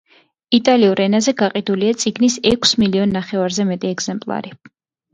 [0.57, 4.61] იტალიურ ენაზე გაყიდულია წიგნის ექვს მილიონ ნახევარზე მეტი ეგზემპლარი.